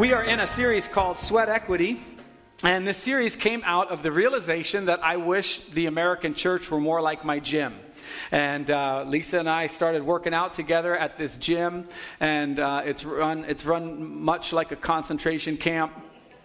[0.00, 2.00] We are in a series called Sweat Equity.
[2.62, 6.80] And this series came out of the realization that I wish the American church were
[6.80, 7.74] more like my gym.
[8.30, 11.86] And uh, Lisa and I started working out together at this gym,
[12.18, 15.92] and uh, it's, run, it's run much like a concentration camp.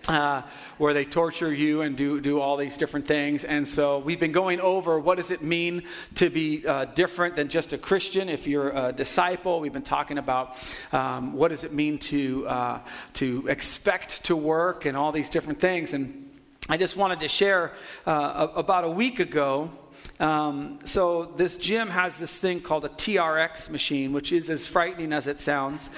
[0.08, 0.44] Uh,
[0.78, 3.44] where they torture you and do, do all these different things.
[3.44, 5.82] And so we've been going over what does it mean
[6.16, 9.60] to be uh, different than just a Christian if you're a disciple.
[9.60, 10.58] We've been talking about
[10.92, 12.80] um, what does it mean to, uh,
[13.14, 15.96] to expect to work and all these different things.
[15.96, 16.30] And
[16.70, 17.74] I just wanted to share
[18.06, 19.72] uh, about a week ago.
[20.20, 25.14] Um, so this gym has this thing called a TRX machine, which is as frightening
[25.14, 25.90] as it sounds.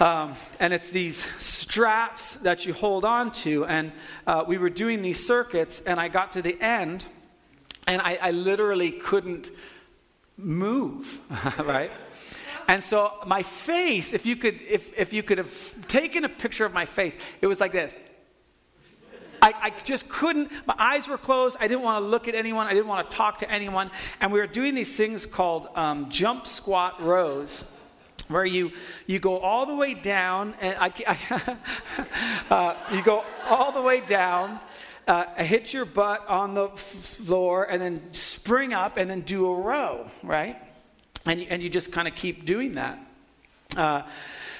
[0.00, 3.64] Um, and it's these straps that you hold on to.
[3.66, 3.92] And
[4.26, 7.04] uh, we were doing these circuits, and I got to the end,
[7.86, 9.50] and I, I literally couldn't
[10.36, 11.20] move,
[11.58, 11.90] right?
[12.68, 16.64] And so my face, if you could, if, if you could have taken a picture
[16.64, 17.92] of my face, it was like this.
[19.40, 21.56] I, I, just couldn't, my eyes were closed.
[21.60, 22.66] I didn't want to look at anyone.
[22.66, 23.90] I didn't want to talk to anyone.
[24.20, 27.64] And we were doing these things called um, jump squat rows
[28.28, 28.72] where you,
[29.06, 31.56] you go all the way down, and I, I
[32.54, 34.60] uh, you go all the way down,
[35.06, 39.54] uh, hit your butt on the floor, and then spring up, and then do a
[39.54, 40.56] row, right?
[41.24, 42.98] And and you just kind of keep doing that.
[43.76, 44.02] Uh,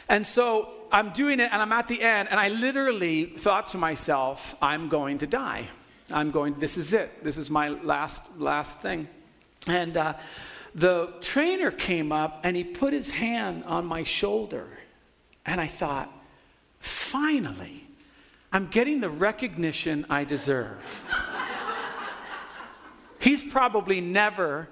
[0.09, 3.79] and so I'm doing it, and I'm at the end, and I literally thought to
[3.79, 5.69] myself, I'm going to die.
[6.11, 7.23] I'm going, this is it.
[7.23, 9.09] This is my last, last thing.
[9.67, 10.15] And, uh,
[10.79, 14.69] the trainer came up and he put his hand on my shoulder.
[15.45, 16.11] And I thought,
[16.79, 17.85] finally,
[18.53, 20.79] I'm getting the recognition I deserve.
[23.19, 24.69] he's probably never,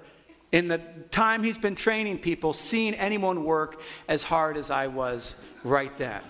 [0.51, 0.81] in the
[1.11, 6.21] time he's been training people, seen anyone work as hard as I was right then.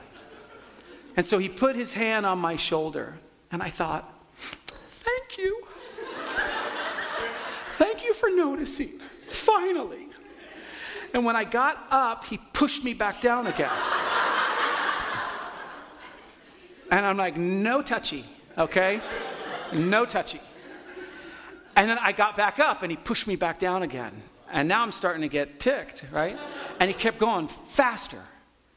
[1.16, 3.16] And so he put his hand on my shoulder,
[3.52, 4.12] and I thought,
[5.04, 5.64] thank you.
[7.78, 9.00] thank you for noticing.
[9.30, 10.08] Finally.
[11.14, 13.72] And when I got up, he pushed me back down again.
[16.92, 18.26] and I'm like, no touchy,
[18.58, 19.02] okay?
[19.74, 20.42] No touchy.
[21.76, 24.14] And then I got back up and he pushed me back down again.
[24.52, 26.38] And now I'm starting to get ticked, right?
[26.80, 28.22] And he kept going faster,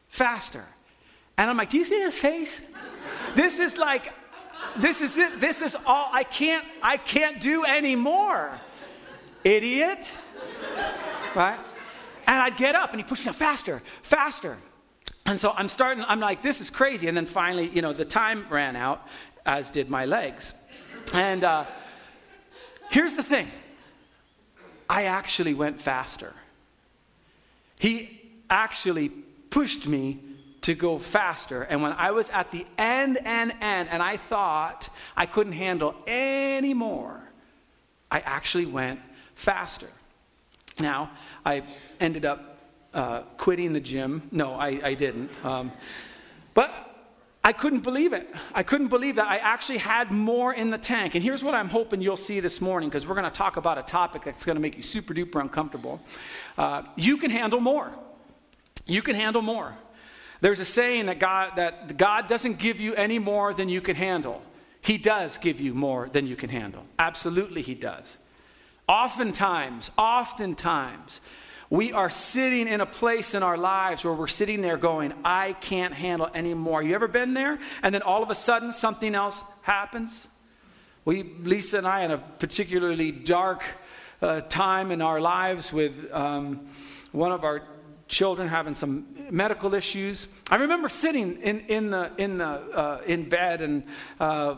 [0.08, 0.64] faster.
[1.38, 2.60] And I'm like, do you see his face?
[3.34, 4.12] This is like,
[4.76, 5.40] this is it.
[5.40, 8.60] This is all I can't, I can't do anymore.
[9.44, 10.14] Idiot
[11.34, 11.58] right?
[12.26, 14.56] And I'd get up and he'd push me faster, faster.
[15.26, 17.08] And so I'm starting, I'm like, this is crazy.
[17.08, 19.06] And then finally, you know, the time ran out,
[19.46, 20.54] as did my legs.
[21.12, 21.64] And uh,
[22.90, 23.48] here's the thing
[24.88, 26.34] I actually went faster.
[27.78, 30.20] He actually pushed me
[30.62, 31.62] to go faster.
[31.62, 35.94] And when I was at the end, and end, and I thought I couldn't handle
[36.06, 37.22] any more,
[38.10, 39.00] I actually went
[39.40, 39.88] faster.
[40.78, 41.10] Now,
[41.46, 41.62] I
[41.98, 42.58] ended up
[42.92, 44.28] uh, quitting the gym.
[44.30, 45.30] No, I, I didn't.
[45.44, 45.72] Um,
[46.52, 46.70] but
[47.42, 48.28] I couldn't believe it.
[48.52, 51.14] I couldn't believe that I actually had more in the tank.
[51.14, 53.78] And here's what I'm hoping you'll see this morning because we're going to talk about
[53.78, 56.02] a topic that's going to make you super duper uncomfortable.
[56.58, 57.90] Uh, you can handle more.
[58.86, 59.74] You can handle more.
[60.42, 63.96] There's a saying that God, that God doesn't give you any more than you can
[63.96, 64.42] handle.
[64.82, 66.84] He does give you more than you can handle.
[66.98, 68.18] Absolutely, He does.
[68.90, 71.20] Oftentimes, oftentimes,
[71.70, 75.52] we are sitting in a place in our lives where we're sitting there going, I
[75.52, 76.82] can't handle anymore.
[76.82, 77.60] You ever been there?
[77.84, 80.26] And then all of a sudden something else happens?
[81.04, 83.62] We, Lisa and I, in a particularly dark
[84.20, 86.66] uh, time in our lives with um,
[87.12, 87.62] one of our
[88.08, 90.26] children having some medical issues.
[90.50, 93.84] I remember sitting in, in, the, in, the, uh, in bed and
[94.18, 94.56] uh,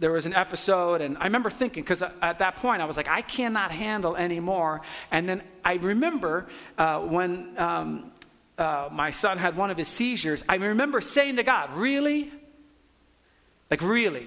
[0.00, 3.08] there was an episode, and I remember thinking, because at that point I was like,
[3.08, 4.80] I cannot handle anymore.
[5.10, 6.48] And then I remember
[6.78, 8.10] uh, when um,
[8.56, 12.32] uh, my son had one of his seizures, I remember saying to God, Really?
[13.70, 14.26] Like, really?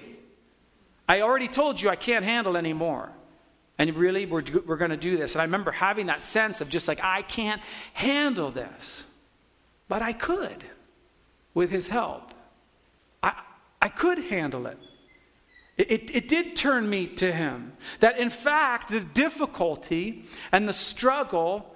[1.06, 3.10] I already told you I can't handle anymore.
[3.76, 5.34] And really, we're, we're going to do this.
[5.34, 7.60] And I remember having that sense of just like, I can't
[7.92, 9.04] handle this.
[9.88, 10.64] But I could
[11.52, 12.32] with his help.
[13.22, 13.34] I,
[13.82, 14.78] I could handle it.
[15.76, 17.72] It, it, did turn me to him.
[17.98, 21.74] That in fact, the difficulty and the struggle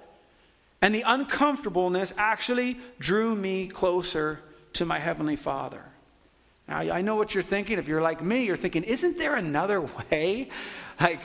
[0.81, 4.39] and the uncomfortableness actually drew me closer
[4.73, 5.83] to my Heavenly Father.
[6.69, 7.77] Now, I know what you're thinking.
[7.77, 9.81] If you're like me, you're thinking, isn't there another
[10.11, 10.49] way?
[11.01, 11.19] Like,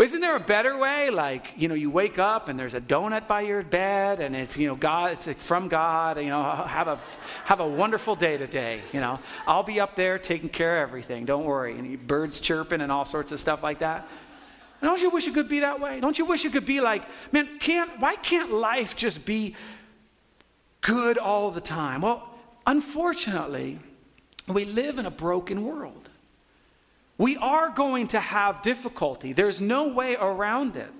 [0.00, 1.10] Isn't there a better way?
[1.10, 4.56] Like, you know, you wake up and there's a donut by your bed and it's,
[4.56, 6.98] you know, God, it's from God, you know, have a,
[7.44, 9.18] have a wonderful day today, you know.
[9.46, 11.78] I'll be up there taking care of everything, don't worry.
[11.78, 14.08] And birds chirping and all sorts of stuff like that.
[14.80, 16.00] And don't you wish it could be that way?
[16.00, 17.02] Don't you wish it could be like,
[17.32, 19.54] man, can't, why can't life just be
[20.80, 22.00] good all the time?
[22.00, 22.26] Well,
[22.66, 23.78] unfortunately,
[24.48, 25.99] we live in a broken world.
[27.20, 29.34] We are going to have difficulty.
[29.34, 30.90] There's no way around it.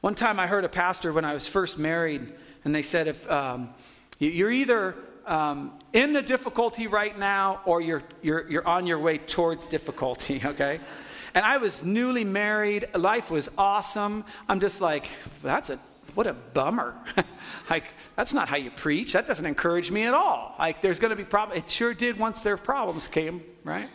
[0.00, 2.32] One time I heard a pastor when I was first married,
[2.64, 3.74] and they said, if um,
[4.18, 4.94] you're either
[5.26, 10.40] um, in the difficulty right now or you're, you're, you're on your way towards difficulty,
[10.46, 10.80] okay?
[11.34, 12.88] And I was newly married.
[12.94, 14.24] Life was awesome.
[14.48, 15.10] I'm just like,
[15.42, 15.78] that's a,
[16.14, 16.94] what a bummer.
[17.68, 17.84] like,
[18.16, 19.12] that's not how you preach.
[19.12, 20.54] That doesn't encourage me at all.
[20.58, 21.64] Like, there's going to be problems.
[21.64, 23.90] It sure did once their problems came, right?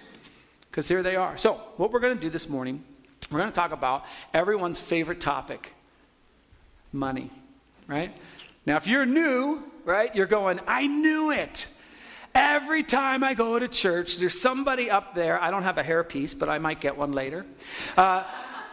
[0.72, 1.36] Because here they are.
[1.36, 2.82] So, what we're going to do this morning,
[3.30, 5.74] we're going to talk about everyone's favorite topic
[6.94, 7.30] money,
[7.88, 8.16] right?
[8.66, 11.68] Now, if you're new, right, you're going, I knew it.
[12.34, 15.42] Every time I go to church, there's somebody up there.
[15.42, 17.46] I don't have a hairpiece, but I might get one later.
[17.98, 18.24] Uh,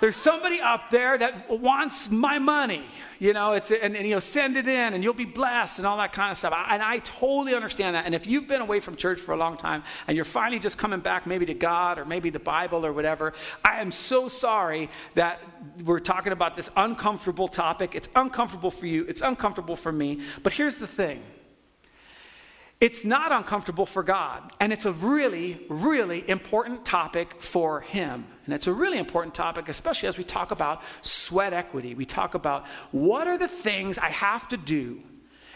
[0.00, 2.84] there's somebody up there that wants my money,
[3.18, 5.86] you know, it's, and, and, you know, send it in and you'll be blessed and
[5.86, 6.52] all that kind of stuff.
[6.52, 8.06] I, and I totally understand that.
[8.06, 10.78] And if you've been away from church for a long time and you're finally just
[10.78, 13.32] coming back maybe to God or maybe the Bible or whatever,
[13.64, 15.40] I am so sorry that
[15.84, 17.94] we're talking about this uncomfortable topic.
[17.94, 20.20] It's uncomfortable for you, it's uncomfortable for me.
[20.42, 21.22] But here's the thing
[22.80, 28.26] it's not uncomfortable for God, and it's a really, really important topic for Him.
[28.48, 31.94] And it's a really important topic, especially as we talk about sweat equity.
[31.94, 35.02] We talk about what are the things I have to do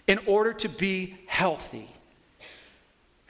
[0.07, 1.89] in order to be healthy.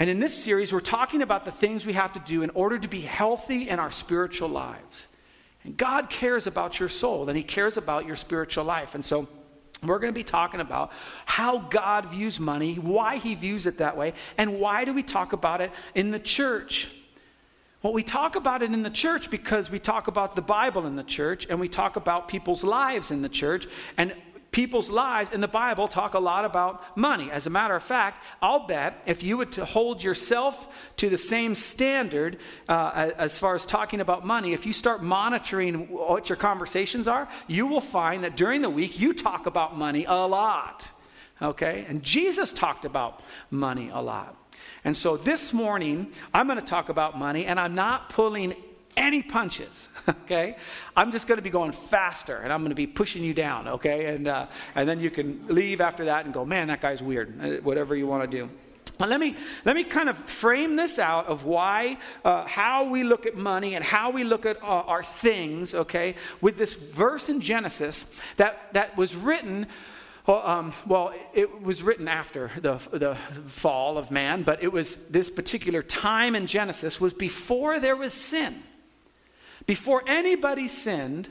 [0.01, 2.77] And in this series, we're talking about the things we have to do in order
[2.77, 5.07] to be healthy in our spiritual lives.
[5.63, 8.97] And God cares about your soul, and He cares about your spiritual life.
[8.97, 9.29] And so,
[9.85, 10.91] we're going to be talking about
[11.25, 15.33] how God views money, why he views it that way, and why do we talk
[15.33, 16.89] about it in the church?
[17.83, 20.95] Well, we talk about it in the church because we talk about the Bible in
[20.95, 23.67] the church and we talk about people's lives in the church.
[23.97, 24.15] And
[24.53, 27.29] people's lives in the Bible talk a lot about money.
[27.33, 30.69] As a matter of fact, I'll bet if you to hold yourself
[30.99, 32.39] to the same standard
[32.69, 37.29] uh, as far as talking about money, if you start monitoring what your conversations are,
[37.49, 40.89] you will find that during the week you talk about money a lot.
[41.41, 41.85] Okay?
[41.89, 44.37] And Jesus talked about money a lot.
[44.85, 48.55] And so this morning, I'm going to talk about money, and I'm not pulling
[48.97, 50.57] any punches, okay?
[50.97, 53.69] I'm just going to be going faster and I'm going to be pushing you down,
[53.69, 54.15] okay?
[54.15, 57.41] And, uh, and then you can leave after that and go, man, that guy's weird,
[57.41, 58.51] uh, whatever you want to do.
[59.01, 63.03] Well, let me, let me kind of frame this out of why, uh, how we
[63.03, 67.29] look at money and how we look at uh, our things, okay, with this verse
[67.29, 68.07] in Genesis
[68.37, 69.67] that, that was written
[70.27, 73.17] well, um, well, it was written after the, the
[73.49, 78.13] fall of man, but it was this particular time in Genesis was before there was
[78.13, 78.63] sin.
[79.67, 81.29] Before anybody sinned,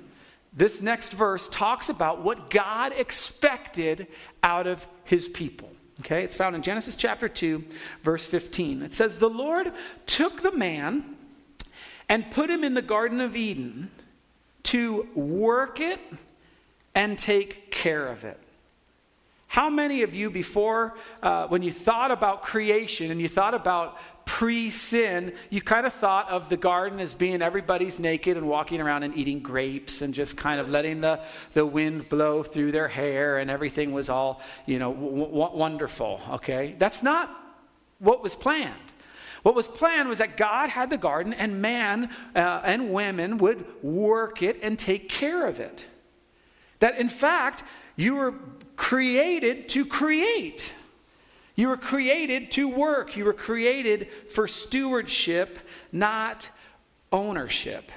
[0.54, 4.08] this next verse talks about what God expected
[4.44, 5.70] out of his people.
[6.02, 7.64] Okay, it's found in Genesis chapter 2,
[8.04, 8.82] verse 15.
[8.82, 9.72] It says, The Lord
[10.06, 11.16] took the man
[12.10, 13.92] and put him in the Garden of Eden
[14.64, 16.00] to work it
[16.96, 18.40] and take care of it.
[19.52, 23.98] How many of you, before, uh, when you thought about creation and you thought about
[24.24, 28.80] pre sin, you kind of thought of the garden as being everybody's naked and walking
[28.80, 31.20] around and eating grapes and just kind of letting the,
[31.54, 36.22] the wind blow through their hair and everything was all, you know, w- w- wonderful,
[36.30, 36.74] okay?
[36.80, 37.30] That's not
[38.00, 38.74] what was planned.
[39.44, 43.66] What was planned was that God had the garden and man uh, and women would
[43.84, 45.84] work it and take care of it.
[46.80, 47.66] That in fact,
[47.98, 48.36] you were
[48.82, 50.74] created to create.
[51.54, 53.16] You were created to work.
[53.16, 55.60] You were created for stewardship,
[55.92, 56.50] not
[57.12, 57.92] ownership.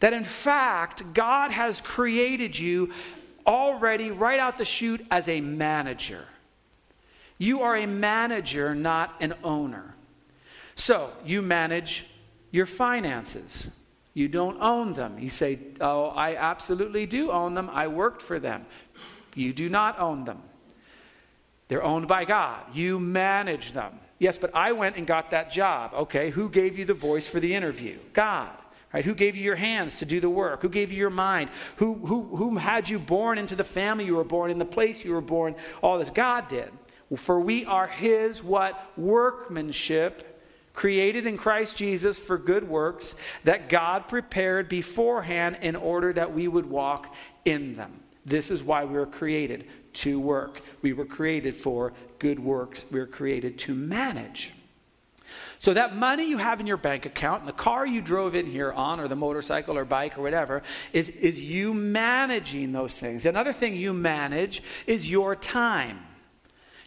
[0.00, 2.90] That in fact, God has created you
[3.46, 6.24] already right out the chute as a manager.
[7.38, 9.94] You are a manager, not an owner.
[10.74, 12.06] So you manage
[12.50, 13.68] your finances.
[14.14, 15.20] You don't own them.
[15.20, 17.70] You say, Oh, I absolutely do own them.
[17.72, 18.66] I worked for them.
[19.34, 20.42] You do not own them.
[21.68, 22.62] They're owned by God.
[22.74, 23.98] You manage them.
[24.18, 25.92] Yes, but I went and got that job.
[25.94, 27.98] Okay, who gave you the voice for the interview?
[28.12, 28.50] God.
[28.92, 29.04] Right?
[29.04, 30.62] Who gave you your hands to do the work?
[30.62, 31.50] Who gave you your mind?
[31.76, 35.04] Who, who, who had you born into the family you were born, in the place
[35.04, 35.56] you were born?
[35.82, 36.70] All this God did.
[37.16, 38.92] For we are His what?
[38.96, 40.30] Workmanship
[40.74, 46.46] created in Christ Jesus for good works that God prepared beforehand in order that we
[46.46, 47.14] would walk
[47.44, 48.00] in them.
[48.24, 50.60] This is why we were created to work.
[50.82, 52.84] We were created for good works.
[52.90, 54.52] We were created to manage.
[55.58, 58.46] So, that money you have in your bank account and the car you drove in
[58.46, 60.62] here on, or the motorcycle or bike or whatever,
[60.92, 63.24] is, is you managing those things.
[63.26, 66.00] Another thing you manage is your time.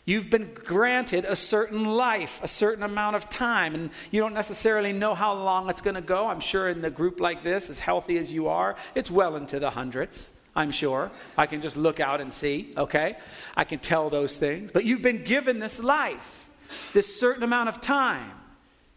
[0.05, 4.93] You've been granted a certain life, a certain amount of time, and you don't necessarily
[4.93, 6.27] know how long it's going to go.
[6.27, 9.59] I'm sure in the group like this, as healthy as you are, it's well into
[9.59, 10.27] the hundreds.
[10.57, 11.11] I'm sure.
[11.37, 13.17] I can just look out and see, okay?
[13.55, 14.71] I can tell those things.
[14.71, 16.49] But you've been given this life,
[16.93, 18.31] this certain amount of time.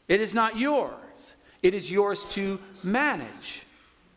[0.08, 0.94] It is not yours,
[1.62, 3.62] it is yours to manage,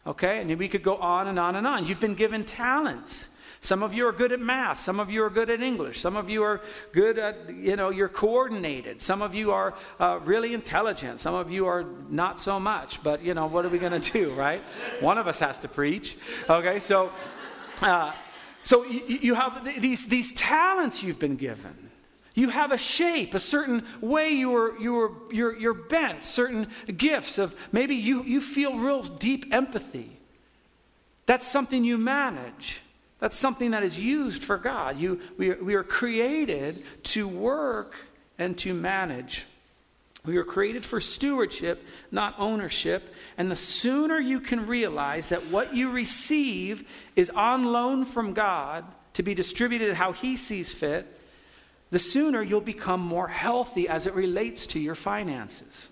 [0.08, 0.40] okay?
[0.40, 1.86] And we could go on and on and on.
[1.86, 3.28] You've been given talents.
[3.64, 4.82] Some of you are good at math.
[4.82, 6.02] Some of you are good at English.
[6.02, 6.60] Some of you are
[6.92, 9.02] good at, you know, you're coordinated.
[9.02, 11.22] Some of you are uh, really intelligent.
[11.22, 13.02] Some of you are not so much.
[13.02, 14.62] But, you know, what are we going to do, right?
[15.00, 16.18] One of us has to preach.
[16.50, 17.14] Okay, so,
[17.82, 18.12] uh,
[18.64, 21.90] so you, you have these, these talents you've been given.
[22.34, 26.68] You have a shape, a certain way you are, you you're, you're bent, certain
[26.98, 30.18] gifts of maybe you, you feel real deep empathy.
[31.28, 32.82] That's something you manage.
[33.24, 35.00] That's something that is used for God.
[35.00, 37.96] You, we, are, we are created to work
[38.38, 39.46] and to manage.
[40.26, 43.14] We are created for stewardship, not ownership.
[43.38, 48.84] And the sooner you can realize that what you receive is on loan from God
[49.14, 51.18] to be distributed how He sees fit,
[51.92, 55.88] the sooner you'll become more healthy as it relates to your finances.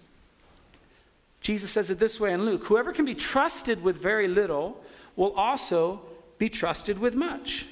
[1.40, 4.84] Jesus says it this way in Luke Whoever can be trusted with very little
[5.16, 6.02] will also
[6.42, 7.68] be trusted with much.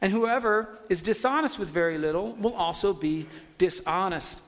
[0.00, 3.26] And whoever is dishonest with very little will also be
[3.58, 4.40] dishonest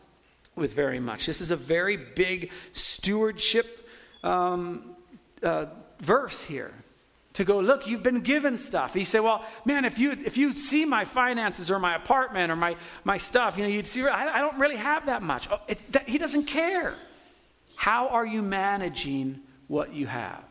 [0.54, 1.26] with very much.
[1.26, 3.88] This is a very big stewardship
[4.22, 4.94] um,
[5.42, 5.66] uh,
[5.98, 6.72] verse here.
[7.32, 8.94] To go, look, you've been given stuff.
[8.94, 12.56] You say, well, man, if you if you see my finances or my apartment or
[12.56, 15.48] my, my stuff, you know, you'd see, I, I don't really have that much.
[15.50, 16.94] Oh, it, that, he doesn't care.
[17.74, 20.44] How are you managing what you have?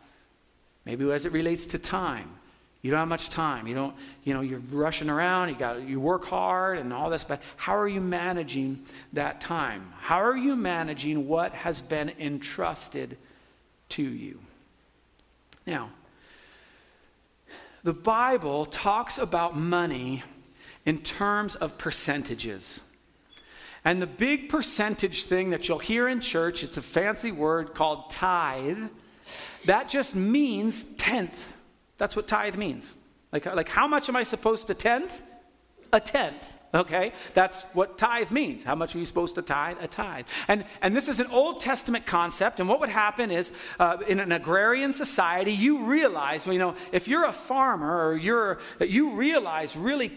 [0.86, 2.30] Maybe as it relates to time.
[2.82, 3.66] You don't have much time.
[3.66, 7.24] You don't, you know, you're rushing around, you got you work hard and all this,
[7.24, 9.92] but how are you managing that time?
[10.00, 13.18] How are you managing what has been entrusted
[13.90, 14.40] to you?
[15.66, 15.90] Now,
[17.84, 20.22] the Bible talks about money
[20.86, 22.82] in terms of percentages.
[23.84, 28.12] And the big percentage thing that you'll hear in church, it's a fancy word called
[28.12, 28.90] tithe
[29.66, 31.48] that just means tenth.
[31.98, 32.94] That's what tithe means.
[33.32, 35.22] Like, like how much am I supposed to tenth?
[35.92, 36.54] A tenth.
[36.74, 37.14] Okay?
[37.34, 38.66] That's what tithe means.
[38.66, 39.78] How much are you supposed to tithe?
[39.80, 40.26] A tithe.
[40.50, 42.60] And, and this is an Old Testament concept.
[42.60, 47.08] And what would happen is uh, in an agrarian society, you realize, you know, if
[47.08, 50.10] you're a farmer or you're, you realize really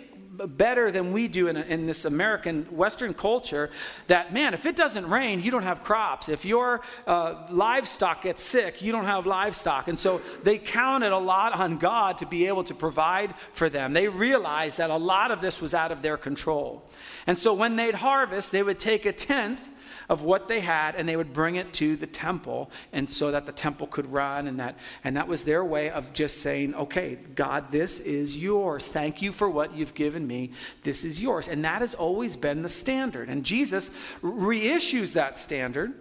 [0.46, 3.70] better than we do in, in this American Western culture
[4.06, 6.28] that, man, if it doesn't rain, you don't have crops.
[6.28, 9.88] If your uh, livestock gets sick, you don't have livestock.
[9.88, 13.92] And so they counted a lot on God to be able to provide for them.
[13.92, 16.88] They realized that a lot of this was out of their control.
[17.26, 19.60] And so when they'd harvest, they would take a tenth
[20.08, 23.46] of what they had and they would bring it to the temple and so that
[23.46, 27.16] the temple could run and that and that was their way of just saying okay
[27.34, 28.88] god this is yours.
[28.88, 30.52] Thank you for what you've given me.
[30.82, 31.48] This is yours.
[31.48, 33.28] And that has always been the standard.
[33.28, 33.90] And jesus
[34.22, 35.94] reissues that standard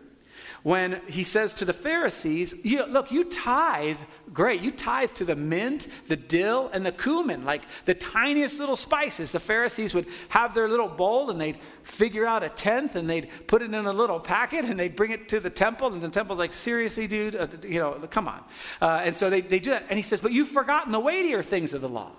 [0.63, 3.97] when he says to the Pharisees, you, Look, you tithe,
[4.33, 8.75] great, you tithe to the mint, the dill, and the cumin, like the tiniest little
[8.75, 9.31] spices.
[9.31, 13.29] The Pharisees would have their little bowl and they'd figure out a tenth and they'd
[13.47, 15.93] put it in a little packet and they'd bring it to the temple.
[15.93, 18.43] And the temple's like, Seriously, dude, uh, you know, come on.
[18.81, 19.85] Uh, and so they, they do that.
[19.89, 22.11] And he says, But you've forgotten the weightier things of the law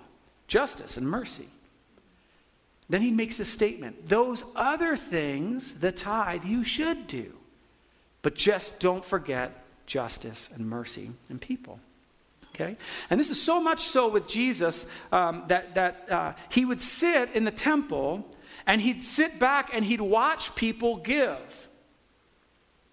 [0.47, 1.47] justice and mercy.
[2.89, 7.38] Then he makes a statement those other things, the tithe, you should do.
[8.21, 11.79] But just don't forget justice and mercy and people.
[12.53, 12.77] Okay?
[13.09, 17.31] And this is so much so with Jesus um, that, that uh, he would sit
[17.33, 18.25] in the temple
[18.67, 21.37] and he'd sit back and he'd watch people give,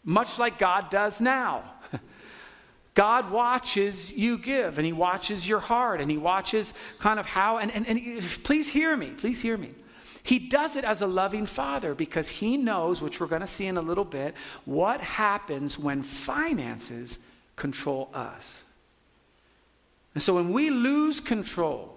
[0.04, 1.64] much like God does now.
[2.95, 7.59] God watches you give, and He watches your heart, and He watches kind of how,
[7.59, 9.75] and, and, and please hear me, please hear me.
[10.26, 13.66] He does it as a loving father because he knows, which we're going to see
[13.66, 17.21] in a little bit, what happens when finances
[17.54, 18.64] control us.
[20.14, 21.97] And so when we lose control,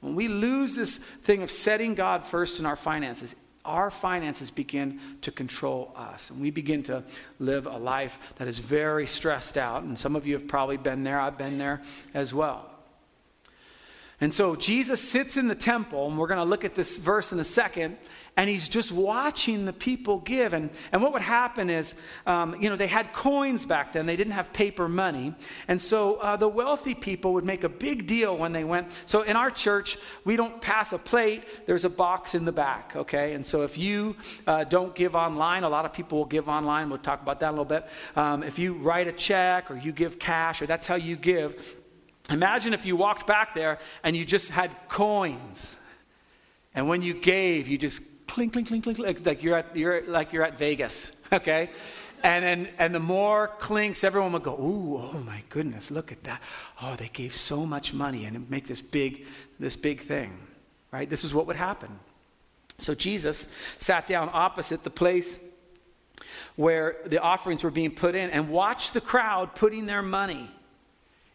[0.00, 5.00] when we lose this thing of setting God first in our finances, our finances begin
[5.22, 6.30] to control us.
[6.30, 7.04] And we begin to
[7.38, 9.84] live a life that is very stressed out.
[9.84, 11.20] And some of you have probably been there.
[11.20, 11.82] I've been there
[12.12, 12.77] as well.
[14.20, 17.30] And so Jesus sits in the temple, and we're going to look at this verse
[17.32, 17.96] in a second,
[18.36, 20.52] and he's just watching the people give.
[20.52, 21.94] And, and what would happen is,
[22.26, 25.34] um, you know, they had coins back then, they didn't have paper money.
[25.68, 28.96] And so uh, the wealthy people would make a big deal when they went.
[29.06, 32.94] So in our church, we don't pass a plate, there's a box in the back,
[32.96, 33.34] okay?
[33.34, 36.90] And so if you uh, don't give online, a lot of people will give online,
[36.90, 37.86] we'll talk about that a little bit.
[38.16, 41.76] Um, if you write a check or you give cash, or that's how you give,
[42.30, 45.76] Imagine if you walked back there and you just had coins.
[46.74, 50.02] And when you gave, you just clink, clink, clink, clink, like, like, you're, at, you're,
[50.06, 51.70] like you're at Vegas, okay?
[52.22, 56.22] And, then, and the more clinks, everyone would go, ooh, oh my goodness, look at
[56.24, 56.42] that.
[56.82, 59.24] Oh, they gave so much money and make this big,
[59.58, 60.36] this big thing,
[60.90, 61.08] right?
[61.08, 61.98] This is what would happen.
[62.78, 65.38] So Jesus sat down opposite the place
[66.56, 70.50] where the offerings were being put in and watched the crowd putting their money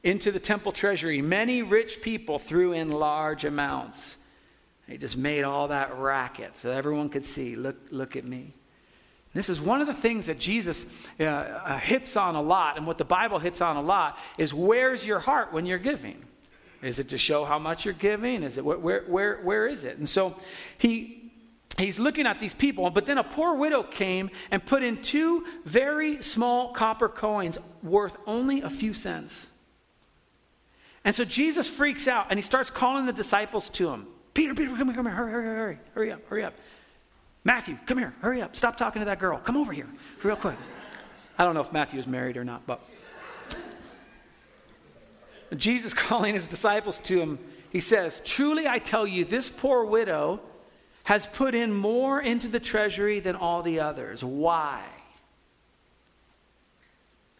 [0.04, 1.22] into the temple treasury.
[1.22, 4.18] Many rich people threw in large amounts.
[4.88, 8.54] He just made all that racket so everyone could see look, look at me.
[9.34, 10.86] This is one of the things that Jesus
[11.20, 14.54] uh, uh, hits on a lot, and what the Bible hits on a lot is
[14.54, 16.24] where's your heart when you're giving?
[16.84, 18.44] Is it to show how much you're giving?
[18.44, 19.98] Is it where, where, where is it?
[19.98, 20.36] And so
[20.78, 21.32] he,
[21.78, 25.46] he's looking at these people, but then a poor widow came and put in two
[25.66, 29.48] very small copper coins worth only a few cents.
[31.06, 34.08] And so Jesus freaks out and he starts calling the disciples to him.
[34.34, 36.54] Peter, Peter, come here, come here, hurry, hurry, hurry, hurry up, hurry up.
[37.44, 39.88] Matthew, come here, hurry up, stop talking to that girl, come over here,
[40.24, 40.56] real quick.
[41.38, 42.82] I don't know if Matthew is married or not, but
[45.58, 50.40] Jesus calling his disciples to him, he says, Truly I tell you, this poor widow
[51.04, 54.24] has put in more into the treasury than all the others.
[54.24, 54.84] Why?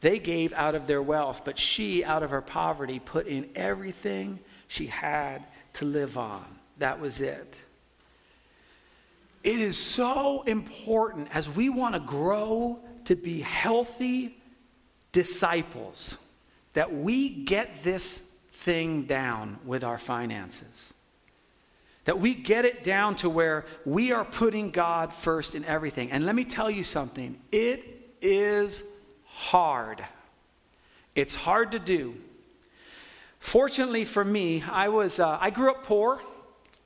[0.04, 4.38] They gave out of their wealth, but she, out of her poverty, put in everything
[4.68, 6.44] she had to live on.
[6.78, 7.58] That was it.
[9.46, 14.36] It is so important as we want to grow to be healthy
[15.14, 16.18] disciples
[16.74, 20.94] that we get this thing down with our finances.
[22.04, 26.12] That we get it down to where we are putting God first in everything.
[26.12, 28.84] And let me tell you something it is
[29.34, 30.06] hard.
[31.16, 32.16] It's hard to do.
[33.40, 36.22] Fortunately for me, I was uh, I grew up poor,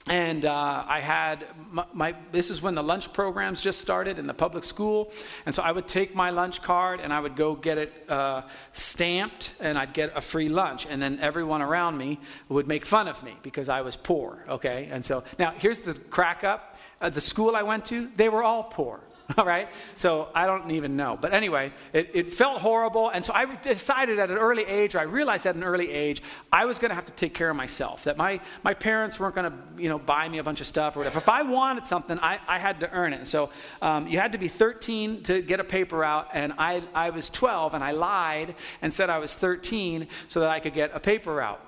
[0.07, 4.25] and uh, I had my, my, This is when the lunch programs just started in
[4.25, 5.11] the public school,
[5.45, 8.43] and so I would take my lunch card and I would go get it uh,
[8.73, 13.07] stamped, and I'd get a free lunch, and then everyone around me would make fun
[13.07, 14.43] of me because I was poor.
[14.47, 16.77] Okay, and so now here's the crack up.
[16.99, 18.99] Uh, the school I went to, they were all poor.
[19.37, 19.67] all right?
[19.97, 21.17] So I don't even know.
[21.19, 23.09] But anyway, it, it felt horrible.
[23.09, 26.21] And so I decided at an early age, or I realized at an early age,
[26.51, 28.05] I was going to have to take care of myself.
[28.05, 30.95] That my, my parents weren't going to, you know, buy me a bunch of stuff
[30.95, 31.17] or whatever.
[31.17, 33.27] If I wanted something, I, I had to earn it.
[33.27, 33.49] So
[33.81, 36.29] um, you had to be 13 to get a paper out.
[36.33, 40.49] And I, I was 12, and I lied and said I was 13 so that
[40.49, 41.61] I could get a paper out.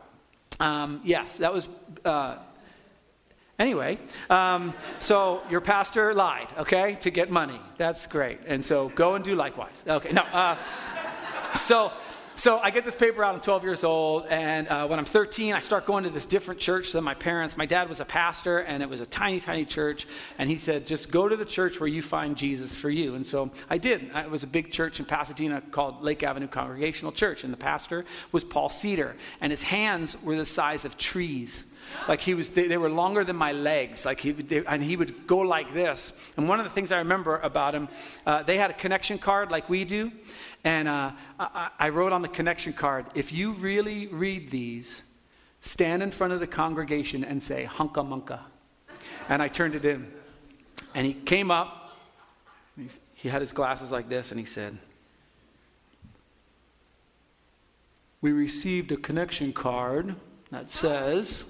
[0.61, 1.67] Um, yes, that was.
[2.05, 2.37] Uh,
[3.59, 7.59] Anyway, um, so your pastor lied, okay, to get money.
[7.77, 8.39] That's great.
[8.47, 9.83] And so go and do likewise.
[9.85, 10.21] Okay, no.
[10.21, 10.55] Uh,
[11.57, 11.91] so,
[12.37, 13.35] so I get this paper out.
[13.35, 16.61] I'm 12 years old, and uh, when I'm 13, I start going to this different
[16.61, 17.57] church than my parents.
[17.57, 20.07] My dad was a pastor, and it was a tiny, tiny church.
[20.37, 23.27] And he said, "Just go to the church where you find Jesus for you." And
[23.27, 24.09] so I did.
[24.15, 28.05] It was a big church in Pasadena called Lake Avenue Congregational Church, and the pastor
[28.31, 31.65] was Paul Cedar, and his hands were the size of trees.
[32.07, 34.05] Like he was, they, they were longer than my legs.
[34.05, 36.13] Like he, they, and he would go like this.
[36.37, 37.87] And one of the things I remember about him,
[38.25, 40.11] uh, they had a connection card like we do,
[40.63, 45.03] and uh, I, I wrote on the connection card, if you really read these,
[45.61, 48.39] stand in front of the congregation and say hunka munka.
[49.27, 50.11] And I turned it in,
[50.95, 51.97] and he came up.
[53.13, 54.77] He had his glasses like this, and he said.
[58.21, 60.15] We received a connection card
[60.51, 61.45] that says,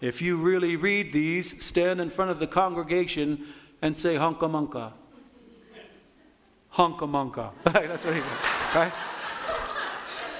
[0.00, 3.46] if you really read these, stand in front of the congregation
[3.82, 4.92] and say hunka munka.
[6.74, 7.50] Hunka munka.
[7.64, 8.28] That's what he did,
[8.74, 8.92] right?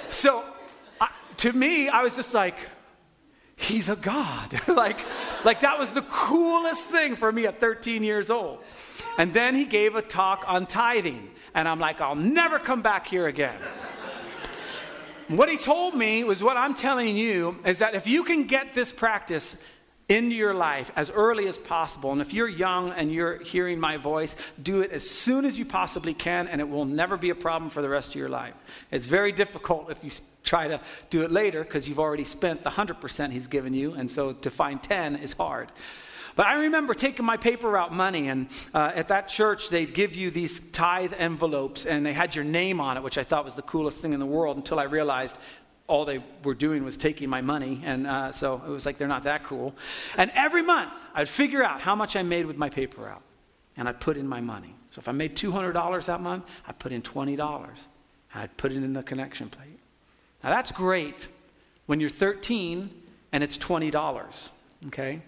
[0.08, 0.44] So,
[1.00, 2.56] I, to me, I was just like,
[3.56, 4.60] he's a god.
[4.68, 4.98] like,
[5.44, 8.64] like that was the coolest thing for me at 13 years old.
[9.18, 13.06] And then he gave a talk on tithing, and I'm like, I'll never come back
[13.06, 13.58] here again.
[15.30, 18.74] What he told me was what I'm telling you is that if you can get
[18.74, 19.56] this practice
[20.10, 22.10] into your life as early as possible.
[22.10, 25.64] And if you're young and you're hearing my voice, do it as soon as you
[25.64, 28.54] possibly can, and it will never be a problem for the rest of your life.
[28.90, 30.10] It's very difficult if you
[30.42, 34.10] try to do it later because you've already spent the 100% He's given you, and
[34.10, 35.70] so to find 10 is hard.
[36.40, 40.16] But I remember taking my paper route money, and uh, at that church, they'd give
[40.16, 43.56] you these tithe envelopes, and they had your name on it, which I thought was
[43.56, 45.36] the coolest thing in the world until I realized
[45.86, 47.82] all they were doing was taking my money.
[47.84, 49.74] And uh, so it was like, they're not that cool.
[50.16, 53.22] And every month, I'd figure out how much I made with my paper route,
[53.76, 54.74] and I'd put in my money.
[54.92, 57.36] So if I made $200 that month, I'd put in $20.
[57.36, 57.68] and
[58.34, 59.78] I'd put it in the connection plate.
[60.42, 61.28] Now that's great
[61.84, 62.88] when you're 13
[63.30, 64.48] and it's $20,
[64.86, 65.20] okay?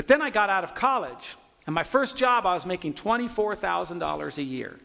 [0.00, 1.36] But then I got out of college,
[1.66, 4.78] and my first job, I was making $24,000 a year.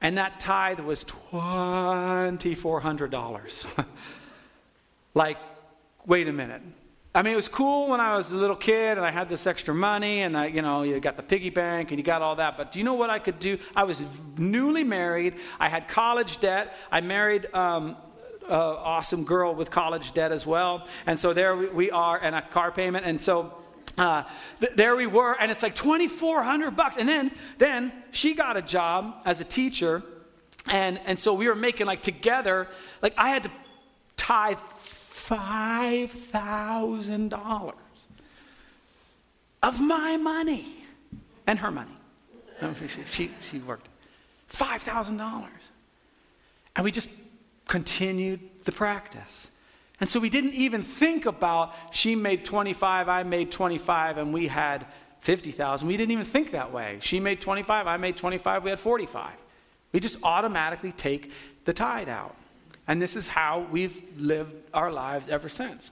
[0.00, 3.86] And that tithe was $2,400.
[5.14, 5.38] like,
[6.04, 6.62] wait a minute.
[7.14, 9.46] I mean, it was cool when I was a little kid and I had this
[9.46, 12.34] extra money and I, you know, you got the piggy bank and you got all
[12.34, 12.56] that.
[12.56, 13.56] But do you know what I could do?
[13.76, 14.02] I was
[14.36, 15.36] newly married.
[15.60, 16.74] I had college debt.
[16.90, 17.96] I married um,
[18.48, 20.88] an awesome girl with college debt as well.
[21.06, 23.06] And so there we are and a car payment.
[23.06, 23.58] And so
[23.96, 24.24] uh,
[24.60, 26.96] th- there we were, and it's like 2,400 bucks.
[26.96, 30.02] And then, then she got a job as a teacher,
[30.66, 32.68] and, and so we were making like together,
[33.02, 33.50] like I had to
[34.16, 34.58] tithe
[35.28, 37.74] $5,000
[39.62, 40.84] of my money
[41.46, 41.96] and her money.
[43.10, 43.88] She, she, worked.
[44.52, 45.46] $5,000.
[46.76, 47.08] And we just
[47.68, 49.48] continued the practice.
[50.00, 54.48] And so we didn't even think about she made 25, I made 25, and we
[54.48, 54.86] had
[55.20, 55.86] 50,000.
[55.86, 56.98] We didn't even think that way.
[57.00, 59.32] She made 25, I made 25, we had 45.
[59.92, 61.30] We just automatically take
[61.64, 62.34] the tithe out.
[62.86, 65.90] And this is how we've lived our lives ever since.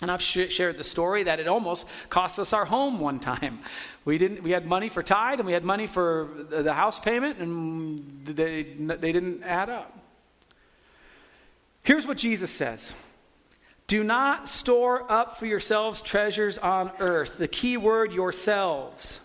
[0.00, 3.60] And I've sh- shared the story that it almost cost us our home one time.
[4.04, 7.38] We, didn't, we had money for tithe and we had money for the house payment,
[7.38, 9.98] and they, they didn't add up.
[11.82, 12.94] Here's what Jesus says
[13.88, 17.38] do not store up for yourselves treasures on earth.
[17.38, 19.20] The key word, yourselves.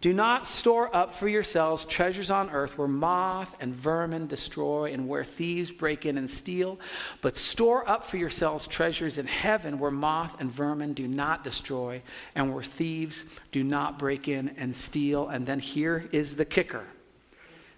[0.00, 5.08] Do not store up for yourselves treasures on earth where moth and vermin destroy and
[5.08, 6.78] where thieves break in and steal,
[7.22, 12.02] but store up for yourselves treasures in heaven where moth and vermin do not destroy
[12.34, 15.28] and where thieves do not break in and steal.
[15.28, 16.84] And then here is the kicker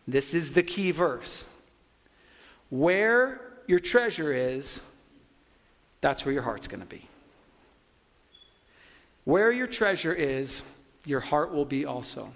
[0.09, 1.47] this is the key verse.
[2.71, 4.81] Where your treasure is,
[6.01, 7.09] that's where your heart's going to be.
[9.25, 10.63] Where your treasure is,
[11.05, 12.33] your heart will be also.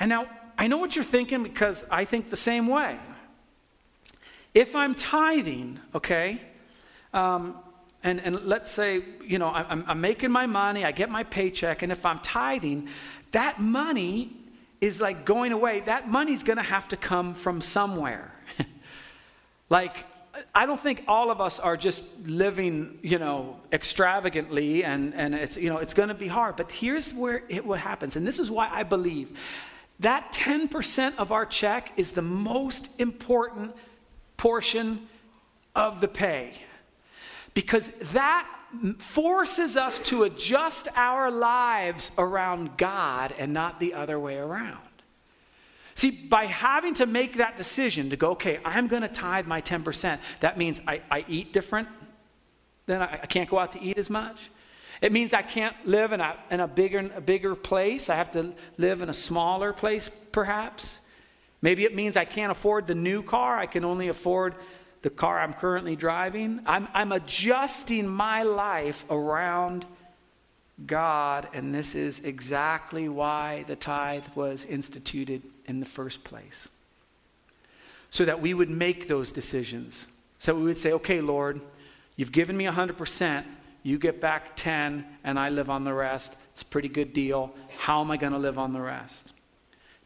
[0.00, 2.98] And now, I know what you're thinking because I think the same way.
[4.54, 6.40] If I'm tithing, okay,
[7.12, 7.56] um,
[8.02, 11.82] and, and let's say, you know, I'm, I'm making my money, I get my paycheck,
[11.82, 12.88] and if I'm tithing,
[13.32, 14.32] that money
[14.80, 15.80] is like going away.
[15.80, 18.32] That money's going to have to come from somewhere.
[19.68, 20.04] like,
[20.54, 25.56] I don't think all of us are just living, you know, extravagantly and, and it's,
[25.56, 26.56] you know, it's going to be hard.
[26.56, 28.16] But here's where it what happens.
[28.16, 29.36] And this is why I believe
[30.00, 33.74] that 10% of our check is the most important
[34.36, 35.08] portion
[35.74, 36.54] of the pay.
[37.54, 38.48] Because that
[38.98, 44.87] forces us to adjust our lives around God and not the other way around.
[45.98, 49.60] See, by having to make that decision to go, okay, I'm going to tithe my
[49.60, 51.88] 10%, that means I, I eat different,
[52.86, 54.38] then I, I, can't go out to eat as much.
[55.02, 58.08] It means I can't live in a, in a, bigger, a bigger place.
[58.08, 61.00] I have to live in a smaller place, perhaps.
[61.62, 63.58] Maybe it means I can't afford the new car.
[63.58, 64.54] I can only afford
[65.02, 66.60] the car I'm currently driving.
[66.64, 69.84] I'm, I'm adjusting my life around
[70.86, 76.68] God, and this is exactly why the tithe was instituted in the first place.
[78.10, 80.06] So that we would make those decisions.
[80.38, 81.60] So we would say, okay, Lord,
[82.16, 83.44] you've given me 100%,
[83.82, 86.34] you get back 10, and I live on the rest.
[86.52, 87.54] It's a pretty good deal.
[87.78, 89.32] How am I going to live on the rest?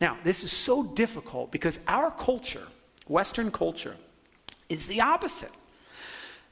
[0.01, 2.67] Now, this is so difficult because our culture,
[3.07, 3.97] Western culture,
[4.69, 5.53] is the opposite.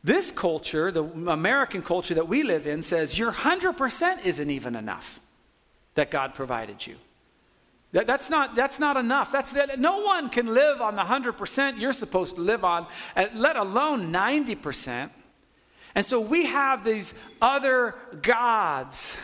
[0.05, 5.20] This culture, the American culture that we live in, says your 100% isn't even enough
[5.94, 6.96] that God provided you.
[7.92, 9.33] That, that's, not, that's not enough.
[9.33, 13.57] That's, no one can live on the 100% you're supposed to live on, eh, let
[13.57, 15.11] alone 90%.
[15.94, 19.16] And so we have these other gods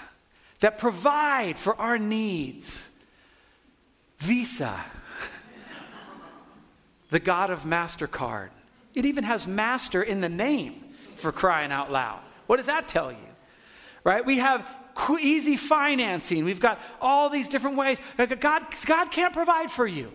[0.61, 2.85] that provide for our needs.
[4.19, 4.85] Visa,
[7.11, 8.49] the God of MasterCard.
[8.95, 10.83] It even has master in the name
[11.19, 12.21] for crying out loud.
[12.47, 13.19] What does that tell you?
[14.07, 14.25] right?
[14.25, 14.65] We have
[15.21, 16.45] easy financing.
[16.45, 17.99] We've got all these different ways.
[18.17, 20.13] God, God can't provide for you.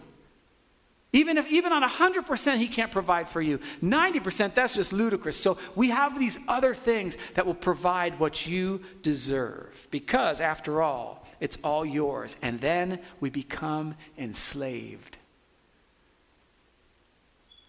[1.13, 3.59] Even if even on 100% he can't provide for you.
[3.83, 5.35] 90% that's just ludicrous.
[5.35, 11.27] So we have these other things that will provide what you deserve because after all,
[11.41, 12.37] it's all yours.
[12.41, 15.17] And then we become enslaved.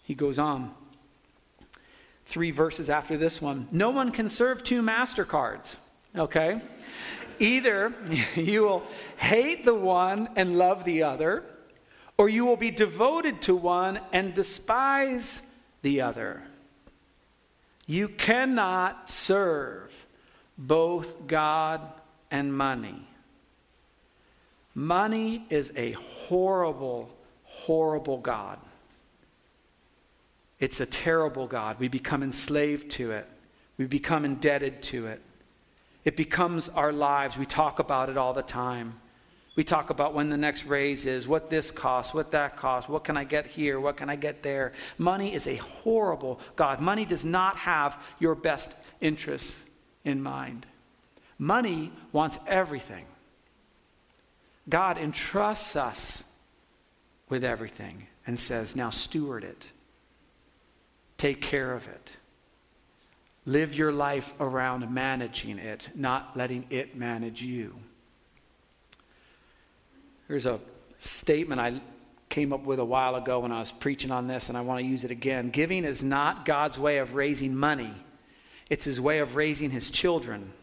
[0.03, 0.73] He goes on.
[2.27, 3.67] 3 verses after this one.
[3.71, 5.75] No one can serve two mastercards,
[6.15, 6.61] okay?
[7.43, 7.93] Either
[8.35, 8.83] you will
[9.17, 11.43] hate the one and love the other,
[12.17, 15.41] or you will be devoted to one and despise
[15.81, 16.41] the other.
[17.85, 19.91] You cannot serve
[20.57, 21.81] both God
[22.31, 23.05] and money.
[24.73, 27.09] Money is a horrible,
[27.43, 28.57] horrible God.
[30.61, 31.77] It's a terrible God.
[31.77, 33.27] We become enslaved to it,
[33.77, 35.21] we become indebted to it.
[36.05, 37.37] It becomes our lives.
[37.37, 38.99] We talk about it all the time.
[39.55, 43.03] We talk about when the next raise is, what this costs, what that costs, what
[43.03, 44.71] can I get here, what can I get there.
[44.97, 46.79] Money is a horrible God.
[46.79, 49.59] Money does not have your best interests
[50.03, 50.65] in mind.
[51.37, 53.05] Money wants everything.
[54.67, 56.23] God entrusts us
[57.29, 59.65] with everything and says, now steward it,
[61.17, 62.11] take care of it.
[63.45, 67.75] Live your life around managing it, not letting it manage you.
[70.27, 70.59] There's a
[70.99, 71.81] statement I
[72.29, 74.79] came up with a while ago when I was preaching on this, and I want
[74.79, 75.49] to use it again.
[75.49, 77.93] Giving is not God's way of raising money,
[78.69, 80.53] it's his way of raising his children.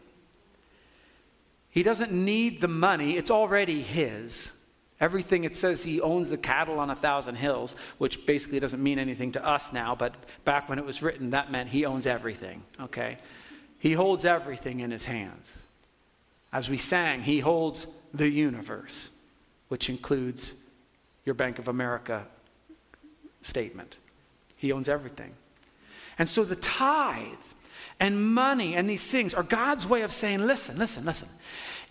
[1.69, 4.51] He doesn't need the money, it's already his.
[5.01, 8.99] Everything it says he owns the cattle on a thousand hills, which basically doesn't mean
[8.99, 10.13] anything to us now, but
[10.45, 13.17] back when it was written, that meant he owns everything, okay?
[13.79, 15.53] He holds everything in his hands.
[16.53, 19.09] As we sang, he holds the universe,
[19.69, 20.53] which includes
[21.25, 22.27] your Bank of America
[23.41, 23.97] statement.
[24.55, 25.33] He owns everything.
[26.19, 27.25] And so the tithe
[27.99, 31.29] and money and these things are God's way of saying, listen, listen, listen.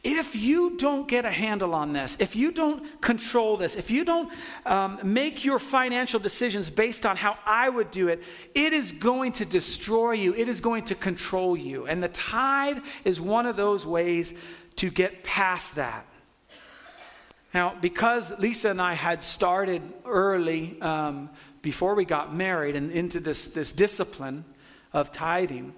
[0.03, 4.03] If you don't get a handle on this, if you don't control this, if you
[4.03, 4.33] don't
[4.65, 8.23] um, make your financial decisions based on how I would do it,
[8.55, 10.35] it is going to destroy you.
[10.35, 11.87] It is going to control you.
[11.87, 14.33] And the tithe is one of those ways
[14.77, 16.07] to get past that.
[17.53, 21.29] Now, because Lisa and I had started early um,
[21.61, 24.47] before we got married and into this, this discipline
[24.95, 25.75] of tithing,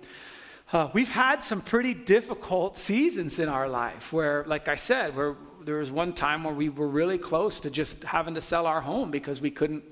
[0.72, 5.36] uh, we've had some pretty difficult seasons in our life where, like I said, where
[5.62, 8.80] there was one time where we were really close to just having to sell our
[8.80, 9.84] home because we couldn't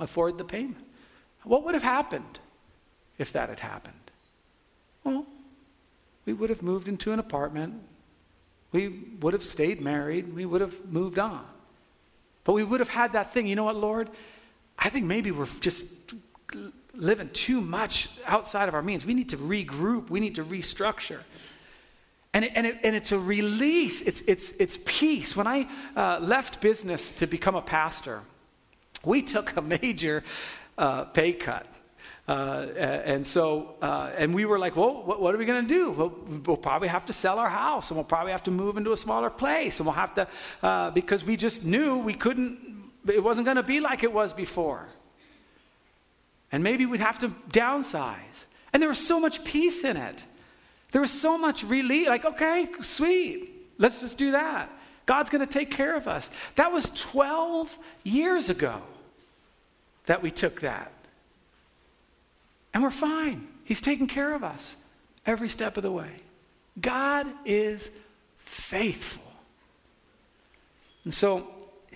[0.00, 0.84] afford the payment.
[1.44, 2.38] What would have happened
[3.18, 3.94] if that had happened?
[5.04, 5.26] Well,
[6.24, 7.74] we would have moved into an apartment.
[8.70, 8.88] We
[9.20, 10.34] would have stayed married.
[10.34, 11.44] We would have moved on.
[12.44, 13.46] But we would have had that thing.
[13.46, 14.08] You know what, Lord?
[14.78, 15.84] I think maybe we're just
[16.94, 19.04] living too much outside of our means.
[19.04, 21.22] We need to regroup, we need to restructure.
[22.34, 25.36] And, it, and, it, and it's a release, it's, it's, it's peace.
[25.36, 28.22] When I uh, left business to become a pastor,
[29.04, 30.24] we took a major
[30.78, 31.66] uh, pay cut.
[32.28, 35.68] Uh, and so, uh, and we were like, well, what, what are we going to
[35.68, 35.90] do?
[35.90, 36.14] We'll,
[36.46, 38.96] we'll, probably have to sell our house and we'll probably have to move into a
[38.96, 40.28] smaller place and we'll have to,
[40.62, 42.60] uh, because we just knew we couldn't,
[43.08, 44.88] it wasn't going to be like it was before.
[46.52, 48.44] And maybe we'd have to downsize.
[48.72, 50.24] And there was so much peace in it.
[50.92, 52.08] There was so much relief.
[52.08, 53.50] Like, okay, sweet.
[53.78, 54.70] Let's just do that.
[55.06, 56.30] God's going to take care of us.
[56.56, 58.82] That was 12 years ago
[60.06, 60.92] that we took that.
[62.74, 63.48] And we're fine.
[63.64, 64.76] He's taking care of us
[65.26, 66.10] every step of the way.
[66.80, 67.90] God is
[68.44, 69.22] faithful.
[71.04, 71.48] And so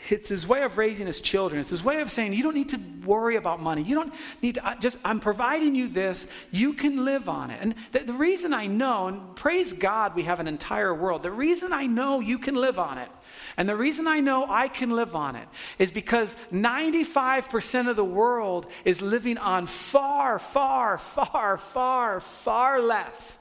[0.08, 1.60] it's his way of raising his children.
[1.60, 3.82] It's his way of saying, you don't need to worry about money.
[3.82, 6.26] You don't need to, I just, I'm providing you this.
[6.50, 7.58] You can live on it.
[7.60, 11.22] And the, the reason I know, and praise God, we have an entire world.
[11.22, 13.08] The reason I know you can live on it,
[13.56, 18.04] and the reason I know I can live on it, is because 95% of the
[18.04, 23.38] world is living on far, far, far, far, far less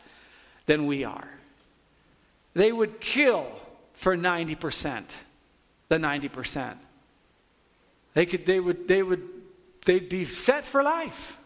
[0.65, 1.29] than we are.
[2.53, 3.47] They would kill
[3.93, 5.03] for 90%
[5.89, 6.75] the 90%.
[8.13, 9.27] They could, they would, they would,
[9.85, 11.37] they'd be set for life.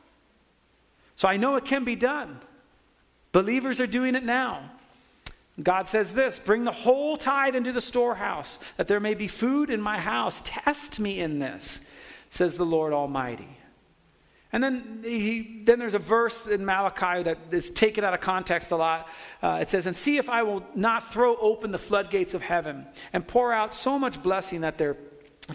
[1.15, 2.39] So I know it can be done.
[3.31, 4.71] Believers are doing it now.
[5.61, 9.69] God says this bring the whole tithe into the storehouse, that there may be food
[9.69, 10.41] in my house.
[10.45, 11.81] Test me in this,
[12.29, 13.58] says the Lord Almighty.
[14.51, 18.71] And then, he, then there's a verse in Malachi that is taken out of context
[18.71, 19.07] a lot.
[19.43, 22.87] Uh, it says, And see if I will not throw open the floodgates of heaven
[23.13, 24.97] and pour out so much blessing that there's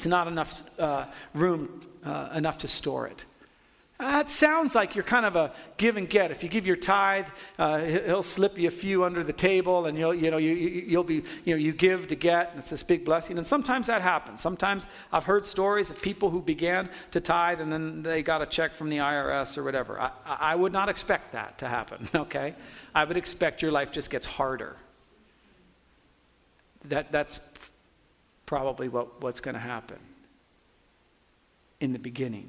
[0.07, 3.24] not enough uh, room uh, enough to store it.
[3.98, 6.33] That sounds like you're kind of a give and get.
[6.33, 7.26] If you give your tithe,
[7.61, 11.04] uh, he'll slip you a few under the table, and you'll, you know, you, you'll
[11.04, 13.38] be, you know, you give to get, and it's this big blessing.
[13.38, 14.40] And sometimes that happens.
[14.40, 18.46] Sometimes I've heard stories of people who began to tithe, and then they got a
[18.46, 20.00] check from the IRS or whatever.
[20.00, 22.09] I, I would not expect that to happen.
[22.24, 22.54] Okay,
[22.94, 24.76] I would expect your life just gets harder.
[26.87, 27.38] That that's
[28.46, 29.98] probably what, what's going to happen
[31.80, 32.48] in the beginning.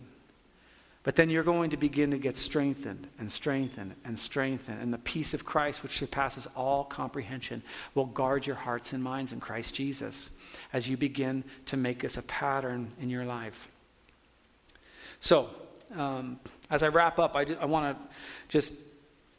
[1.05, 4.81] But then you're going to begin to get strengthened and strengthened and strengthened.
[4.81, 7.61] And the peace of Christ, which surpasses all comprehension,
[7.93, 10.31] will guard your hearts and minds in Christ Jesus
[10.73, 13.69] as you begin to make this a pattern in your life.
[15.19, 15.51] So,
[15.95, 16.39] um,
[16.71, 18.15] as I wrap up, I, I want to
[18.49, 18.73] just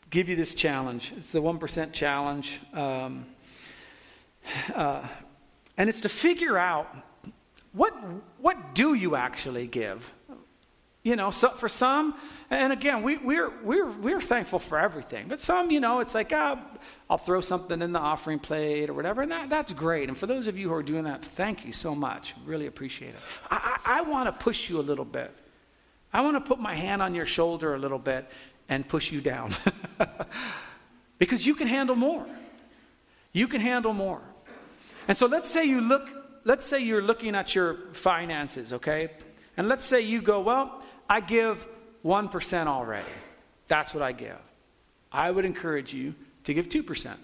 [0.08, 1.12] give you this challenge.
[1.16, 2.60] It's the 1% challenge.
[2.74, 3.26] Um,
[4.72, 5.04] uh,
[5.76, 6.94] and it's to figure out
[7.72, 7.92] what,
[8.38, 10.12] what do you actually give?
[11.06, 12.16] You know, so for some,
[12.50, 15.28] and again, we, we're, we're, we're thankful for everything.
[15.28, 16.60] But some, you know, it's like, ah,
[17.08, 20.08] I'll throw something in the offering plate or whatever, and that, that's great.
[20.08, 22.34] And for those of you who are doing that, thank you so much.
[22.44, 23.20] Really appreciate it.
[23.52, 25.32] I, I, I want to push you a little bit.
[26.12, 28.28] I want to put my hand on your shoulder a little bit
[28.68, 29.52] and push you down.
[31.20, 32.26] because you can handle more.
[33.32, 34.22] You can handle more.
[35.06, 36.08] And so let's say you look,
[36.42, 39.10] let's say you're looking at your finances, okay?
[39.56, 41.66] And let's say you go, well, I give
[42.04, 43.06] 1% already.
[43.68, 44.38] That's what I give.
[45.10, 46.14] I would encourage you
[46.44, 47.16] to give 2%.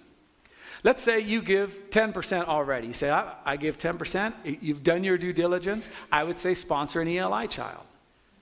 [0.83, 2.87] Let's say you give 10% already.
[2.87, 4.57] You say, I, I, give 10%.
[4.61, 5.87] You've done your due diligence.
[6.11, 7.83] I would say sponsor an ELI child.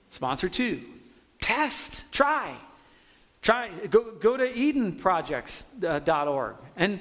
[0.09, 0.81] Sponsor two.
[1.39, 2.03] Test.
[2.11, 2.55] Try.
[3.41, 3.69] Try.
[3.89, 6.99] Go, go to EdenProjects.org uh, and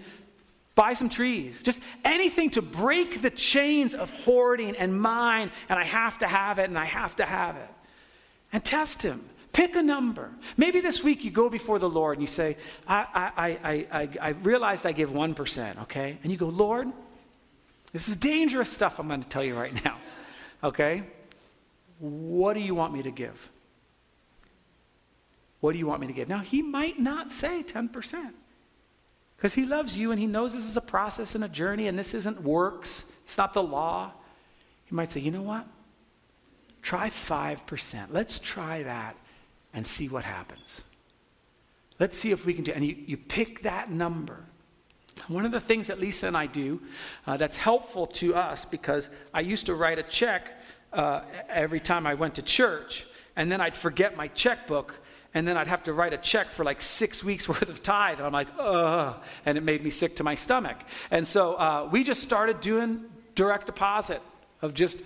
[0.74, 1.62] buy some trees.
[1.62, 6.59] Just anything to break the chains of hoarding and mine, and I have to have
[6.59, 7.68] it, and I have to have it
[8.52, 9.24] and test him.
[9.52, 10.30] Pick a number.
[10.56, 14.08] Maybe this week you go before the Lord and you say, I, I, I, I,
[14.20, 16.18] I realized I give 1%, okay?
[16.22, 16.88] And you go, Lord,
[17.92, 19.96] this is dangerous stuff I'm going to tell you right now,
[20.64, 21.02] okay?
[21.98, 23.36] What do you want me to give?
[25.60, 26.28] What do you want me to give?
[26.28, 28.32] Now, he might not say 10%
[29.36, 31.98] because he loves you and he knows this is a process and a journey and
[31.98, 34.12] this isn't works, it's not the law.
[34.84, 35.66] He might say, you know what?
[36.83, 38.07] Try 5%.
[38.11, 39.16] Let's try that
[39.75, 40.83] and see what happens.
[41.99, 44.45] Let's see if we can do And you, you pick that number.
[45.29, 46.81] One of the things that Lisa and I do
[47.27, 50.49] uh, that's helpful to us because I used to write a check
[50.93, 54.95] uh, every time I went to church, and then I'd forget my checkbook,
[55.35, 58.19] and then I'd have to write a check for like six weeks worth of tithe.
[58.19, 59.16] And I'm like, ugh,
[59.47, 60.79] and it made me sick to my stomach.
[61.11, 64.23] And so uh, we just started doing direct deposit
[64.62, 64.99] of just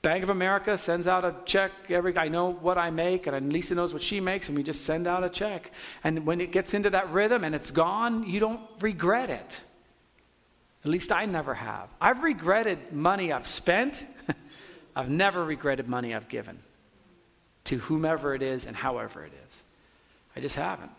[0.00, 3.74] Bank of America sends out a check every I know what I make and Lisa
[3.74, 5.72] knows what she makes and we just send out a check.
[6.04, 9.60] And when it gets into that rhythm and it's gone, you don't regret it.
[10.84, 11.88] At least I never have.
[12.00, 14.04] I've regretted money I've spent.
[14.96, 16.58] I've never regretted money I've given
[17.64, 19.62] to whomever it is and however it is.
[20.36, 20.92] I just haven't.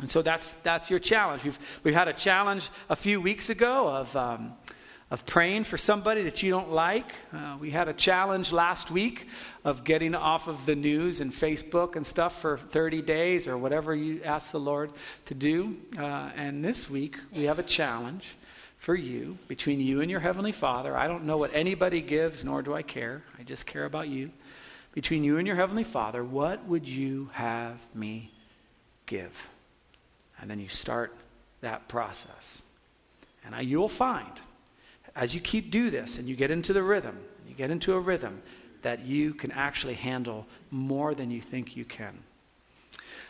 [0.00, 1.42] And so that's, that's your challenge.
[1.42, 4.52] We've, we've had a challenge a few weeks ago of um,
[5.10, 7.06] of praying for somebody that you don't like.
[7.32, 9.26] Uh, we had a challenge last week
[9.64, 13.94] of getting off of the news and Facebook and stuff for 30 days or whatever
[13.94, 14.90] you ask the Lord
[15.26, 15.76] to do.
[15.96, 18.36] Uh, and this week we have a challenge
[18.78, 20.96] for you between you and your Heavenly Father.
[20.96, 23.22] I don't know what anybody gives, nor do I care.
[23.38, 24.30] I just care about you.
[24.92, 28.32] Between you and your Heavenly Father, what would you have me
[29.04, 29.32] give?
[30.40, 31.14] And then you start
[31.60, 32.60] that process.
[33.44, 34.32] And I, you'll find
[35.16, 38.00] as you keep do this and you get into the rhythm, you get into a
[38.00, 38.42] rhythm
[38.82, 42.16] that you can actually handle more than you think you can.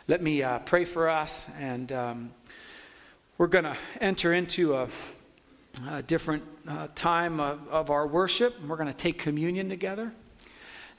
[0.07, 2.31] Let me uh, pray for us, and um,
[3.37, 4.87] we're going to enter into a,
[5.89, 8.55] a different uh, time of, of, our worship.
[8.65, 10.11] We're going to take communion together.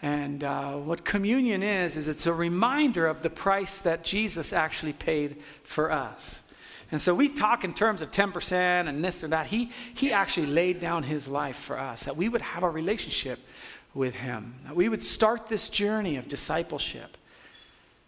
[0.01, 4.93] And uh, what communion is, is it's a reminder of the price that Jesus actually
[4.93, 6.41] paid for us.
[6.91, 8.53] And so we talk in terms of 10%
[8.89, 9.47] and this or that.
[9.47, 13.39] He, he actually laid down his life for us, that we would have a relationship
[13.95, 17.16] with him, that we would start this journey of discipleship,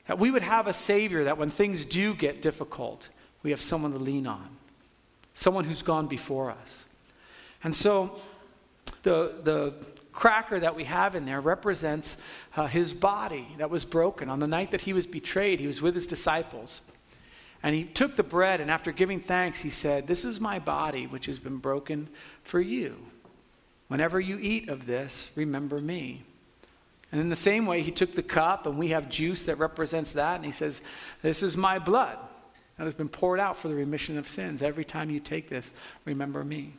[0.06, 3.08] that we would have a Savior, that when things do get difficult,
[3.42, 4.48] we have someone to lean on,
[5.34, 6.84] someone who's gone before us.
[7.62, 8.18] And so
[9.02, 9.74] the, the
[10.12, 12.16] cracker that we have in there represents
[12.56, 14.28] uh, his body that was broken.
[14.28, 16.82] On the night that he was betrayed, he was with his disciples.
[17.62, 21.06] And he took the bread, and after giving thanks, he said, This is my body,
[21.06, 22.08] which has been broken
[22.42, 22.96] for you.
[23.88, 26.22] Whenever you eat of this, remember me.
[27.12, 30.12] And in the same way, he took the cup, and we have juice that represents
[30.12, 30.80] that, and he says,
[31.22, 32.16] This is my blood
[32.78, 34.62] that has been poured out for the remission of sins.
[34.62, 35.72] Every time you take this,
[36.04, 36.72] remember me.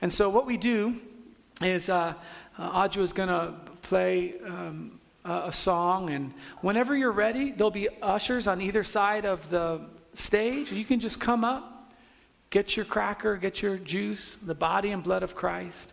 [0.00, 1.00] And so, what we do
[1.60, 2.14] is uh,
[2.58, 7.88] uh, Audra is going to play um, a song, and whenever you're ready, there'll be
[8.00, 9.80] ushers on either side of the
[10.18, 10.72] stage.
[10.72, 11.92] You can just come up,
[12.50, 15.92] get your cracker, get your juice, the body and blood of Christ,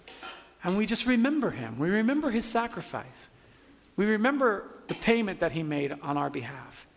[0.63, 1.77] and we just remember him.
[1.77, 3.27] We remember his sacrifice.
[3.95, 6.87] We remember the payment that he made on our behalf.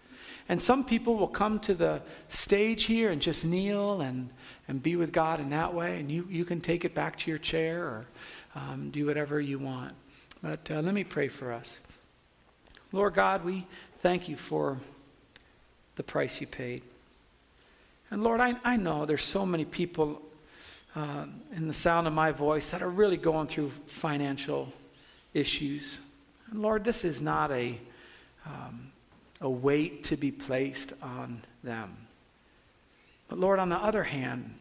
[0.48, 4.30] And some people will come to the stage here and just kneel and,
[4.68, 7.30] and be with God in that way, and you, you can take it back to
[7.30, 8.06] your chair or
[8.54, 9.94] um, do whatever you want.
[10.42, 11.80] But uh, let me pray for us.
[12.92, 13.66] Lord God, we
[14.00, 14.78] thank you for
[15.96, 16.82] the price you paid.
[18.10, 20.22] And Lord, I, I know there's so many people
[20.94, 24.72] uh, in the sound of my voice that are really going through financial
[25.34, 25.98] issues.
[26.50, 27.78] And Lord, this is not a,
[28.46, 28.92] um,
[29.40, 31.96] a weight to be placed on them.
[33.28, 34.54] But Lord, on the other hand,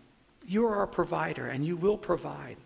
[0.47, 2.57] you are our provider and you will provide.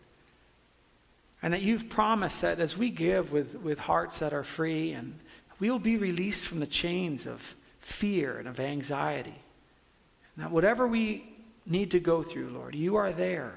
[1.42, 5.18] And that you've promised that as we give with, with hearts that are free, and
[5.60, 7.42] we'll be released from the chains of
[7.80, 9.36] fear and of anxiety.
[10.40, 11.30] That whatever we
[11.66, 13.54] need to go through, Lord, you are there.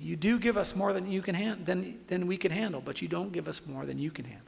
[0.00, 3.00] You do give us more than you can hand, than, than we can handle, but
[3.00, 4.46] you don't give us more than you can handle.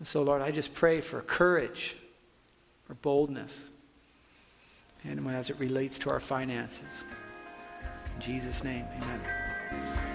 [0.00, 1.96] And so, Lord, I just pray for courage,
[2.86, 3.62] for boldness,
[5.04, 6.82] and as it relates to our finances.
[8.16, 10.09] In Jesus' name, amen.